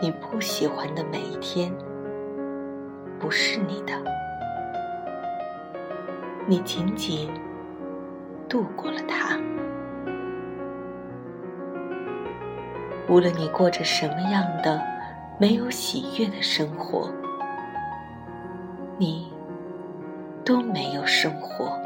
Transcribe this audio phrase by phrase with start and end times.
[0.00, 1.72] 你不喜欢的每一天，
[3.18, 3.92] 不是你的，
[6.46, 7.28] 你仅仅
[8.48, 9.36] 度过了它。
[13.08, 14.80] 无论你过着什么样的
[15.40, 17.10] 没有喜悦的生活，
[18.98, 19.32] 你
[20.44, 21.76] 都没有生活。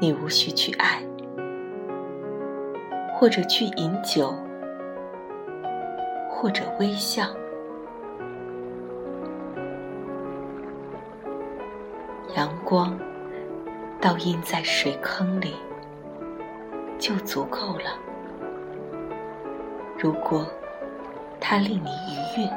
[0.00, 1.02] 你无需去爱，
[3.20, 4.34] 或者去饮酒，
[6.30, 7.24] 或者微笑。
[12.34, 12.98] 阳光
[14.00, 15.54] 倒映在水坑里，
[16.98, 17.90] 就足够了。
[19.98, 20.46] 如果
[21.38, 22.50] 它令你愉悦，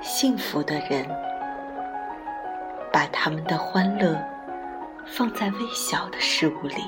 [0.00, 1.06] 幸福的人。
[2.90, 4.16] 把他们的欢乐
[5.06, 6.82] 放在微小的事物里，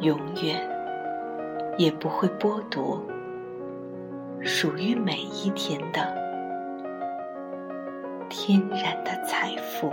[0.00, 0.68] 永远
[1.78, 3.00] 也不会剥夺
[4.42, 6.14] 属于每一天的
[8.28, 9.92] 天然的财富。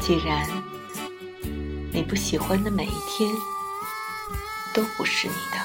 [0.00, 0.48] 既然
[1.92, 3.30] 你不喜欢的每一天
[4.74, 5.58] 都不是你的，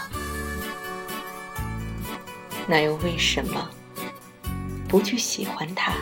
[2.68, 3.70] 那又为什么
[4.88, 5.94] 不去喜欢它，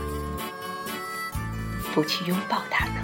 [1.94, 3.03] 不去拥抱它呢？